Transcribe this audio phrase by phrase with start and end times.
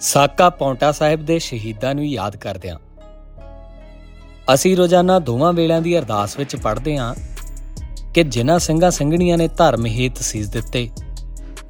[0.00, 2.76] ਸਾਕਾ ਪੌਂਟਾ ਸਾਹਿਬ ਦੇ ਸ਼ਹੀਦਾਂ ਨੂੰ ਯਾਦ ਕਰਦਿਆਂ
[4.54, 7.14] ਅਸੀਂ ਰੋਜ਼ਾਨਾ ਦੋਵਾਂ ਵੇਲਿਆਂ ਦੀ ਅਰਦਾਸ ਵਿੱਚ ਪੜ੍ਹਦੇ ਹਾਂ
[8.14, 10.88] ਕਿ ਜਿਨ੍ਹਾਂ ਸਿੰਘਾਂ ਸਿੰਘਣੀਆਂ ਨੇ ਧਰਮ ਹਿੱਤ ਸੀਸ ਦਿੱਤੇ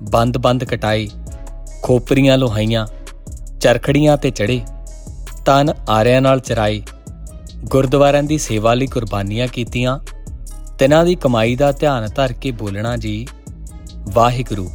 [0.02, 1.10] ਬੰਦ-ਬੰਦ ਕਟਾਈ,
[1.82, 2.86] ਖੋਪਰੀਆਂ ਲੋਹਾਈਆਂ,
[3.60, 4.60] ਚਰਖੜੀਆਂ ਤੇ ਚੜੇ
[5.44, 6.82] ਤਨ ਆਰਿਆਂ ਨਾਲ ਚਰਾਈ
[7.64, 9.98] ਗੁਰਦੁਆਰਿਆਂ ਦੀ ਸੇਵਾ ਲਈ ਕੁਰਬਾਨੀਆਂ ਕੀਤੀਆਂ,
[10.78, 13.26] ਤਿਨਾਂ ਦੀ ਕਮਾਈ ਦਾ ਧਿਆਨ ਧਰ ਕੇ ਬੋਲਣਾ ਜੀ,
[14.08, 14.70] ਵਾਹਿਗੁਰੂ।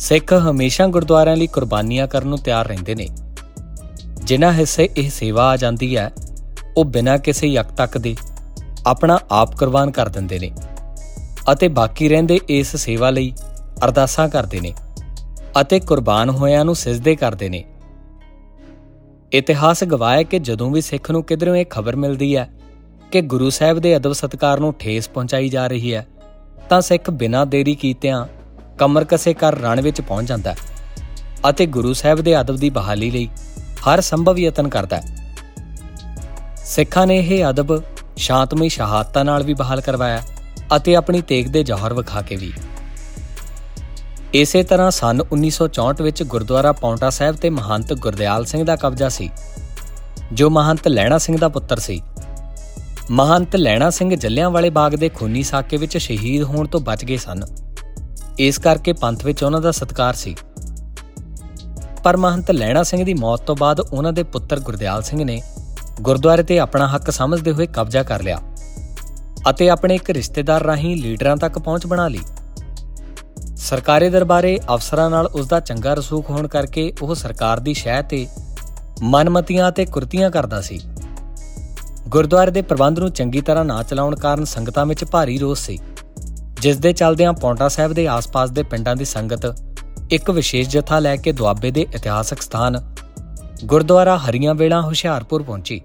[0.00, 3.06] ਸਿੱਖ ਹਮੇਸ਼ਾ ਗੁਰਦੁਆਰਿਆਂ ਲਈ ਕੁਰਬਾਨੀਆਂ ਕਰਨ ਨੂੰ ਤਿਆਰ ਰਹਿੰਦੇ ਨੇ।
[4.24, 6.10] ਜਿਨ੍ਹਾਂ ਹਿੱਸੇ ਇਹ ਸੇਵਾ ਆ ਜਾਂਦੀ ਹੈ,
[6.76, 8.14] ਉਹ ਬਿਨਾਂ ਕਿਸੇ ਯਕ ਤੱਕ ਦੇ
[8.86, 10.50] ਆਪਣਾ ਆਪ ਕੁਰਬਾਨ ਕਰ ਦਿੰਦੇ ਨੇ
[11.52, 13.32] ਅਤੇ ਬਾਕੀ ਰਹਿੰਦੇ ਇਸ ਸੇਵਾ ਲਈ
[13.84, 14.72] ਅਰਦਾਸਾਂ ਕਰਦੇ ਨੇ
[15.60, 17.64] ਅਤੇ ਕੁਰਬਾਨ ਹੋਇਆਂ ਨੂੰ ਸਿਜਦੇ ਕਰਦੇ ਨੇ।
[19.32, 22.48] ਇਤਿਹਾਸ ਗਵਾਹ ਕਿ ਜਦੋਂ ਵੀ ਸਿੱਖ ਨੂੰ ਕਿਧਰੋਂ ਇਹ ਖਬਰ ਮਿਲਦੀ ਹੈ
[23.12, 26.06] ਕਿ ਗੁਰੂ ਸਾਹਿਬ ਦੇ ਅਦਬ ਸਤਕਾਰ ਨੂੰ ਠੇਸ ਪਹੁੰਚਾਈ ਜਾ ਰਹੀ ਹੈ,
[26.68, 28.26] ਤਾਂ ਸਿੱਖ ਬਿਨਾਂ ਦੇਰੀ ਕੀਤਿਆਂ
[28.80, 30.56] ਕਮਰ ਕਸੇ ਕਰ ਰਣ ਵਿੱਚ ਪਹੁੰਚ ਜਾਂਦਾ ਹੈ
[31.50, 33.28] ਅਤੇ ਗੁਰੂ ਸਾਹਿਬ ਦੇ ਅਦਬ ਦੀ ਬਹਾਲੀ ਲਈ
[33.86, 35.36] ਹਰ ਸੰਭਵ ਯਤਨ ਕਰਦਾ ਹੈ।
[36.66, 37.82] ਸਿੱਖਾਂ ਨੇ ਇਹ ਅਦਬ
[38.16, 40.22] ਸ਼ਾਂਤਮਈ ਸ਼ਹਾਦਤਾਂ ਨਾਲ ਵੀ ਬਹਾਲ ਕਰਵਾਇਆ
[40.76, 42.52] ਅਤੇ ਆਪਣੀ ਤੇਗ ਦੇ ਜੌਹਰ ਵਿਖਾ ਕੇ ਵੀ।
[44.34, 49.30] ਇਸੇ ਤਰ੍ਹਾਂ ਸਨ 1964 ਵਿੱਚ ਗੁਰਦੁਆਰਾ ਪੌਂਟਾ ਸਾਹਿਬ ਤੇ ਮਹੰਤ ਗੁਰਦਿਆਲ ਸਿੰਘ ਦਾ ਕਬਜ਼ਾ ਸੀ,
[50.32, 52.00] ਜੋ ਮਹੰਤ ਲੈਣਾ ਸਿੰਘ ਦਾ ਪੁੱਤਰ ਸੀ।
[53.10, 57.16] ਮਹੰਤ ਲੈਣਾ ਸਿੰਘ ਜੱਲਿਆਂ ਵਾਲੇ ਬਾਗ ਦੇ ਖੂਨੀ ਸਾਕੇ ਵਿੱਚ ਸ਼ਹੀਦ ਹੋਣ ਤੋਂ ਬਚ ਗਏ
[57.16, 57.42] ਸਨ।
[58.40, 60.34] ਇਸ ਕਰਕੇ ਪੰਥ ਵਿੱਚ ਉਹਨਾਂ ਦਾ ਸਤਕਾਰ ਸੀ।
[62.04, 65.40] ਪਰ ਮਹੰਤ ਲੈਣਾ ਸਿੰਘ ਦੀ ਮੌਤ ਤੋਂ ਬਾਅਦ ਉਹਨਾਂ ਦੇ ਪੁੱਤਰ ਗੁਰਦਿਆਲ ਸਿੰਘ ਨੇ
[66.00, 68.38] ਗੁਰਦੁਆਰੇ ਤੇ ਆਪਣਾ ਹੱਕ ਸਮਝਦੇ ਹੋਏ ਕਬਜ਼ਾ ਕਰ ਲਿਆ
[69.50, 72.20] ਅਤੇ ਆਪਣੇ ਇੱਕ ਰਿਸ਼ਤੇਦਾਰ ਰਾਹੀਂ ਲੀਡਰਾਂ ਤੱਕ ਪਹੁੰਚ ਬਣਾ ਲਈ।
[73.56, 78.26] ਸਰਕਾਰੀ ਦਰਬਾਰੇ ਅਫਸਰਾਂ ਨਾਲ ਉਸ ਦਾ ਚੰਗਾ ਰਸੂਖ ਹੋਣ ਕਰਕੇ ਉਹ ਸਰਕਾਰ ਦੀ ਸ਼ਹਿ ਤੇ
[79.02, 80.80] ਮਨਮਤੀਆਂ ਤੇ ਕੁਰਤੀਆਂ ਕਰਦਾ ਸੀ।
[82.08, 85.78] ਗੁਰਦੁਆਰੇ ਦੇ ਪ੍ਰਬੰਧ ਨੂੰ ਚੰਗੀ ਤਰ੍ਹਾਂ ਨਾ ਚਲਾਉਣ ਕਾਰਨ ਸੰਗਤਾਂ ਵਿੱਚ ਭਾਰੀ ਰੋਸ ਸੀ।
[86.60, 89.54] ਜਿਸ ਦੇ ਚੱਲਦਿਆਂ ਪੌਂਟਾ ਸਾਹਿਬ ਦੇ ਆਸ-ਪਾਸ ਦੇ ਪਿੰਡਾਂ ਦੀ ਸੰਗਤ
[90.10, 92.94] ਇੱਕ ਵਿਸ਼ੇਸ਼ ਜਥਾ ਲੈ ਕੇ ਦੁਆਬੇ ਦੇ ਇਤਿਹਾਸਕ ਸਥਾਨ
[93.64, 95.80] ਗੁਰਦੁਆਰਾ ਹਰੀਆਂ ਵੇਲਾ ਹੁਸ਼ਿਆਰਪੁਰ ਪਹੁੰਚੀ।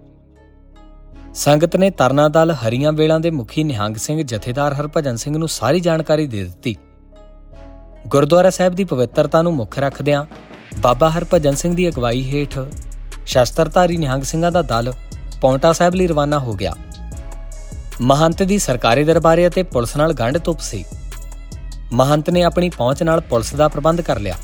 [1.34, 5.80] ਸੰਗਤ ਨੇ ਤਰਨਾ ਦਲ ਹਰੀਆਂ ਵੇਲਾਂ ਦੇ ਮੁਖੀ ਨਿਹੰਗ ਸਿੰਘ ਜਥੇਦਾਰ ਹਰਭਜਨ ਸਿੰਘ ਨੂੰ ਸਾਰੀ
[5.80, 6.76] ਜਾਣਕਾਰੀ ਦੇ ਦਿੱਤੀ।
[8.08, 10.26] ਗੁਰਦੁਆਰਾ ਸਾਹਿਬ ਦੀ ਪਵਿੱਤਰਤਾ ਨੂੰ ਮੁੱਖ ਰੱਖਦਿਆਂ
[10.78, 12.60] ਬਾਬਾ ਹਰਭਜਨ ਸਿੰਘ ਦੀ ਅਗਵਾਈ ਹੇਠ
[13.26, 14.94] ਸ਼ਸਤਰਧਾਰੀ ਨਿਹੰਗ ਸਿੰਘਾਂ ਦਾ ਦਲ
[15.42, 16.74] ਪੌਂਟਾ ਸਾਹਿਬ ਲਈ ਰਵਾਨਾ ਹੋ ਗਿਆ।
[18.02, 20.84] ਮਹੰਤ ਦੀ ਸਰਕਾਰੀ ਦਰਬਾਰੇ ਅਤੇ ਪੁਲਿਸ ਨਾਲ ਗੰਢ ਤੁਪ ਸੀ।
[21.94, 24.36] ਮਹੰਤ ਨੇ ਆਪਣੀ ਪਹੁੰਚ ਨਾਲ ਪੁਲਿਸ ਦਾ ਪ੍ਰਬੰਧ ਕਰ ਲਿਆ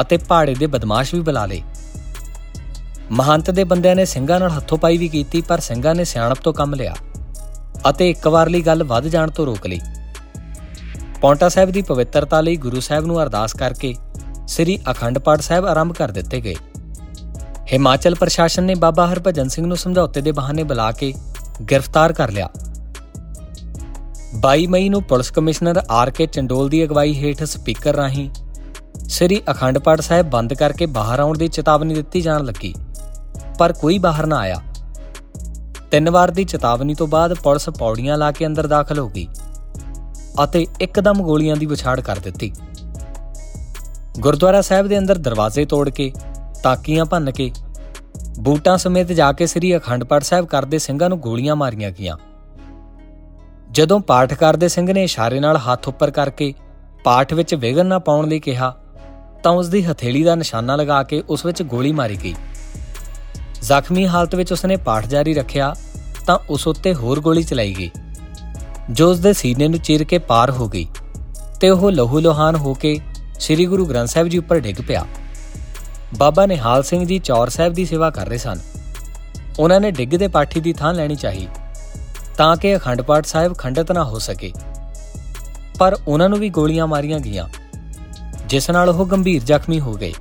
[0.00, 1.62] ਅਤੇ ਪਹਾੜੇ ਦੇ ਬਦਮਾਸ਼ ਵੀ ਬੁਲਾ ਲਏ।
[3.10, 6.52] ਮਹੰਤ ਦੇ ਬੰਦਿਆਂ ਨੇ ਸਿੰਘਾਂ ਨਾਲ ਹੱਥੋਂ ਪਾਈ ਵੀ ਕੀਤੀ, ਪਰ ਸਿੰਘਾਂ ਨੇ ਸਿਆਣਪ ਤੋਂ
[6.52, 6.94] ਕੰਮ ਲਿਆ
[7.90, 9.80] ਅਤੇ ਇੱਕ ਵਾਰ ਲਈ ਗੱਲ ਵੱਧ ਜਾਣ ਤੋਂ ਰੋਕ ਲਈ।
[11.20, 13.94] ਪੌਂਟਾ ਸਾਹਿਬ ਦੀ ਪਵਿੱਤਰਤਾ ਲਈ ਗੁਰੂ ਸਾਹਿਬ ਨੂੰ ਅਰਦਾਸ ਕਰਕੇ
[14.46, 16.54] ਸ੍ਰੀ ਅਖੰਡ ਪਾਠ ਸਾਹਿਬ ਆਰੰਭ ਕਰ ਦਿੱਤੇ ਗਏ।
[17.72, 21.14] ਹਿਮਾਚਲ ਪ੍ਰਸ਼ਾਸਨ ਨੇ ਬਾਬਾ ਹਰਭਜਨ ਸਿੰਘ ਨੂੰ ਸਮਝੌਤੇ ਦੇ ਬਹਾਨੇ ਬੁਲਾ ਕੇ
[21.62, 22.48] ਗ੍ਰਿਫਤਾਰ ਕਰ ਲਿਆ।
[24.42, 28.28] 22 ਮਈ ਨੂੰ police commissioner R K Chandol ਦੀ ਅਗਵਾਈ ਹੇਠ ਸਪੀਕਰ ਰਾਹੀਂ
[29.08, 32.74] ਸ੍ਰੀ ਅਖੰਡ ਪਾਠ ਸਾਹਿਬ ਬੰਦ ਕਰਕੇ ਬਾਹਰ ਆਉਣ ਦੀ ਚੇਤਾਵਨੀ ਦਿੱਤੀ ਜਾਣ ਲੱਗੀ,
[33.58, 34.60] ਪਰ ਕੋਈ ਬਾਹਰ ਨਾ ਆਇਆ।
[35.90, 39.26] ਤਿੰਨ ਵਾਰ ਦੀ ਚੇਤਾਵਨੀ ਤੋਂ ਬਾਅਦ ਪੁਲਿਸ ਪੌੜੀਆਂ ਲਾ ਕੇ ਅੰਦਰ ਦਾਖਲ ਹੋ ਗਈ
[40.44, 42.52] ਅਤੇ ਇੱਕਦਮ ਗੋਲੀਆਂ ਦੀ ਵਿਛਾੜ ਕਰ ਦਿੱਤੀ।
[44.18, 46.12] ਗੁਰਦੁਆਰਾ ਸਾਹਿਬ ਦੇ ਅੰਦਰ ਦਰਵਾਜ਼ੇ ਤੋੜ ਕੇ
[46.62, 47.50] ਤਾਕੀਆਂ ਭੰਨ ਕੇ
[48.38, 52.16] ਬੂਟਾਂ ਸਮੇਤ ਜਾ ਕੇ ਸ੍ਰੀ ਅਖੰਡ ਪਾਠ ਸਾਹਿਬ ਕਰਦੇ ਸਿੰਘਾਂ ਨੂੰ ਗੋਲੀਆਂ ਮਾਰੀਆਂ ਗਈਆਂ।
[53.70, 56.52] ਜਦੋਂ ਪਾਠ ਕਰਦੇ ਸਿੰਘ ਨੇ ਇਸ਼ਾਰੇ ਨਾਲ ਹੱਥ ਉੱਪਰ ਕਰਕੇ
[57.04, 58.74] ਪਾਠ ਵਿੱਚ ਵਿਗਨ ਨਾ ਪਾਉਣ ਲਈ ਕਿਹਾ,
[59.42, 62.34] ਤਾਂ ਉਸ ਦੀ ਹਥੇਲੀ ਦਾ ਨਿਸ਼ਾਨਾ ਲਗਾ ਕੇ ਉਸ ਵਿੱਚ ਗੋਲੀ ਮਾਰੀ ਗਈ।
[63.62, 65.74] ਜ਼ਖਮੀ ਹਾਲਤ ਵਿੱਚ ਉਸਨੇ ਪਾਠ ਜਾਰੀ ਰੱਖਿਆ,
[66.26, 67.90] ਤਾਂ ਉਸ ਉੱਤੇ ਹੋਰ ਗੋਲੀ ਚਲਾਈ ਗਈ,
[68.90, 70.86] ਜੋ ਉਸ ਦੇ ਸੀਨੇ ਨੂੰ ਚੀਰ ਕੇ ਪਾਰ ਹੋ ਗਈ
[71.60, 72.98] ਤੇ ਉਹ ਲਹੂ ਲੋਹਾਨ ਹੋ ਕੇ
[73.40, 75.04] ਸ੍ਰੀ ਗੁਰੂ ਗ੍ਰੰਥ ਸਾਹਿਬ ਜੀ ਉੱਪਰ ਡਿੱਗ ਪਿਆ।
[76.16, 78.60] ਬਾਬਾ ਨਿਹਾਲ ਸਿੰਘ ਜੀ ਚੌਰ ਸਾਹਿਬ ਦੀ ਸੇਵਾ ਕਰ ਰਹੇ ਸਨ।
[79.58, 81.48] ਉਹਨਾਂ ਨੇ ਡਿੱਗਦੇ ਪਾਠੀ ਦੀ ਥਾਂ ਲੈਣੀ ਚਾਹੀ,
[82.36, 84.52] ਤਾਂ ਕਿ ਅਖੰਡ ਪਾਠ ਸਾਹਿਬ ਖੰਡਿਤ ਨਾ ਹੋ ਸਕੇ।
[85.78, 87.48] ਪਰ ਉਹਨਾਂ ਨੂੰ ਵੀ ਗੋਲੀਆਂ ਮਾਰੀਆਂ ਗਈਆਂ,
[88.46, 90.12] ਜਿਸ ਨਾਲ ਉਹ ਗੰਭੀਰ ਜ਼ਖਮੀ ਹੋ ਗਏ।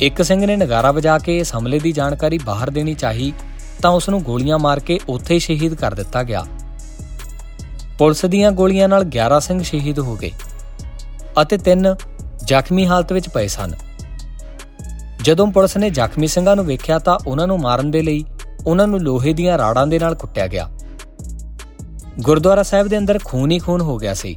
[0.00, 3.32] ਇੱਕ ਸਿੰਘ ਨੇ ਨਗਾਰਾ ਵਜਾ ਕੇ ਇਸ ਹਮਲੇ ਦੀ ਜਾਣਕਾਰੀ ਬਾਹਰ ਦੇਣੀ ਚਾਹੀ,
[3.82, 6.44] ਤਾਂ ਉਸ ਨੂੰ ਗੋਲੀਆਂ ਮਾਰ ਕੇ ਉੱਥੇ ਹੀ ਸ਼ਹੀਦ ਕਰ ਦਿੱਤਾ ਗਿਆ।
[7.98, 10.30] ਪੁਲਿਸ ਦੀਆਂ ਗੋਲੀਆਂ ਨਾਲ 11 ਸਿੰਘ ਸ਼ਹੀਦ ਹੋ ਗਏ,
[11.42, 11.94] ਅਤੇ ਤਿੰਨ
[12.44, 13.74] ਜ਼ਖਮੀ ਹਾਲਤ ਵਿੱਚ ਪਏ ਸਨ।
[15.24, 18.24] ਜਦੋਂ ਪੁਲਿਸ ਨੇ ਜ਼ਖਮੀ ਸਿੰਘਾਂ ਨੂੰ ਵੇਖਿਆ ਤਾਂ ਉਹਨਾਂ ਨੂੰ ਮਾਰਨ ਦੇ ਲਈ
[18.66, 20.70] ਉਹਨਾਂ ਨੂੰ ਲੋਹੇ ਦੀਆਂ ਰਾੜਾਂ ਦੇ ਨਾਲ ਕੁੱਟਿਆ ਗਿਆ।
[22.20, 24.36] ਗੁਰਦੁਆਰਾ ਸਾਹਿਬ ਦੇ ਅੰਦਰ ਖੂਨ ਹੀ ਖੂਨ ਹੋ ਗਿਆ ਸੀ।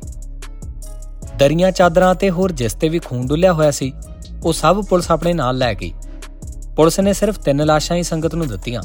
[1.39, 3.94] ਦਰੀਆਂ ਚਾਦਰਾਂ ਤੇ ਹੋਰ ਜਿਸ ਤੇ ਵੀ ਖੂਨ ਡੁੱਲਿਆ ਹੋਇਆ ਸੀ,
[4.44, 5.94] ਉਹ ਸਭ ਪੁਲਿਸ ਆਪਣੇ ਨਾਲ ਲੈ ਗਈ।
[6.75, 8.81] ਪੁਲਿਸ ਨੇ ਸਿਰਫ ਤਿੰਨ ਲਾਸ਼ਾਂ ਹੀ ਸੰਗਤ ਨੂੰ ਦਿੱਤੀਆਂ।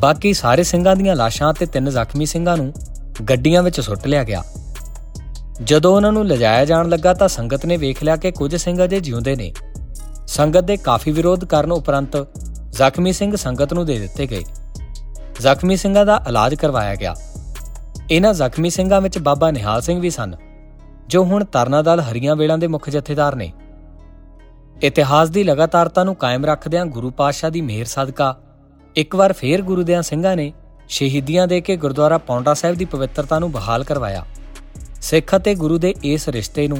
[0.00, 2.72] ਬਾਕੀ ਸਾਰੇ ਸਿੰਘਾਂ ਦੀਆਂ ਲਾਸ਼ਾਂ ਤੇ ਤਿੰਨ ਜ਼ਖਮੀ ਸਿੰਘਾਂ ਨੂੰ
[3.28, 4.44] ਗੱਡੀਆਂ ਵਿੱਚ ਸੁੱਟ ਲਿਆ ਗਿਆ।
[5.64, 9.00] ਜਦੋਂ ਉਹਨਾਂ ਨੂੰ ਲਿਜਾਇਆ ਜਾਣ ਲੱਗਾ ਤਾਂ ਸੰਗਤ ਨੇ ਵੇਖ ਲਿਆ ਕਿ ਕੁਝ ਸਿੰਘ ਅਜੇ
[9.00, 9.52] ਜਿਉਂਦੇ ਨੇ।
[10.30, 12.16] ਸੰਗਤ ਦੇ ਕਾਫੀ ਵਿਰੋਧ ਕਰਨ ਉਪਰੰਤ
[12.72, 14.44] ਜ਼ਖਮੀ ਸਿੰਘ ਸੰਗਤ ਨੂੰ ਦੇ ਦਿੱਤੇ ਗਏ।
[15.40, 17.14] ਜ਼ਖਮੀ ਸਿੰਘਾਂ ਦਾ ਇਲਾਜ ਕਰਵਾਇਆ ਗਿਆ।
[18.10, 20.34] ਇਹਨਾਂ ਜ਼ਖਮੀ ਸਿੰਘਾਂ ਵਿੱਚ ਬਾਬਾ ਨਿਹਾਲ ਸਿੰਘ ਵੀ ਸਨ,
[21.06, 23.52] ਜੋ ਹੁਣ ਤਰਨਾ ਦਲ ਹਰੀਆਂ ਵੇਲਾਂ ਦੇ ਮੁੱਖ ਜਥੇਦਾਰ ਨੇ।
[24.82, 28.36] ਇਤਿਹਾਸ ਦੀ ਲਗਾਤਾਰਤਾ ਨੂੰ ਕਾਇਮ ਰੱਖਦਿਆਂ ਗੁਰੂ ਪਾਤਸ਼ਾਹ ਦੀ ਮਿਹਰ ਸਦਕਾ
[28.96, 30.52] ਇੱਕ ਵਾਰ ਫੇਰ ਗੁਰੂ ਦੇਆਂ ਸਿੰਘਾਂ ਨੇ
[30.88, 34.24] ਸ਼ਹੀਦੀਆਂ ਦੇ ਕੇ ਗੁਰਦੁਆਰਾ ਪੌਂਡਾ ਸਾਹਿਬ ਦੀ ਪਵਿੱਤਰਤਾ ਨੂੰ ਬਹਾਲ ਕਰਵਾਇਆ।
[35.00, 36.78] ਸਿੱਖ ਅਤੇ ਗੁਰੂ ਦੇ ਇਸ ਰਿਸ਼ਤੇ ਨੂੰ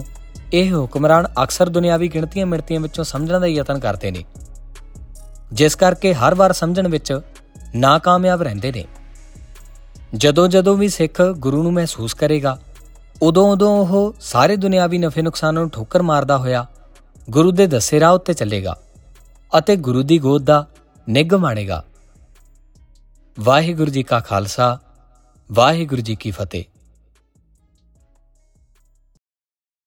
[0.53, 4.25] ਇਹ ਹੁਕਮਰਾਨ ਅਕਸਰ ਦੁਨਿਆਵੀ ਗਿਣਤੀਆਂ ਮਿਣਤੀਆਂ ਵਿੱਚੋਂ ਸਮਝਣ ਦਾ ਯਤਨ ਕਰਦੇ ਨੇ।
[5.53, 7.21] ਜਿਸ ਕਰਕੇ ਹਰ ਵਾਰ ਸਮਝਣ ਵਿੱਚ
[7.75, 8.85] ਨਾਕਾਮਯਾਬ ਰਹਿੰਦੇ ਨੇ।
[10.15, 12.59] ਜਦੋਂ ਜਦੋਂ ਵੀ ਸਿੱਖ ਗੁਰੂ ਨੂੰ ਮਹਿਸੂਸ ਕਰੇਗਾ,
[13.23, 16.67] ਉਦੋਂ ਉਦੋਂ ਉਹ ਸਾਰੇ ਦੁਨਿਆਵੀ ਨਫੇ ਨੁਕਸਾਨਾਂ ਨੂੰ ਠੋਕਰ ਮਾਰਦਾ ਹੋਇਆ
[17.31, 18.77] ਗੁਰੂ ਦੇ ਦੱਸੇ ਰਾਹ ਉੱਤੇ ਚੱਲੇਗਾ
[19.59, 20.67] ਅਤੇ ਗੁਰੂ ਦੀ ਗੋਦ ਦਾ
[21.09, 21.85] ਨਿੱਘ ਮਾਣੇਗਾ।
[23.41, 24.79] ਵਾਹਿਗੁਰੂ ਜੀ ਕਾ ਖਾਲਸਾ,
[25.53, 26.65] ਵਾਹਿਗੁਰੂ ਜੀ ਕੀ ਫਤਿਹ।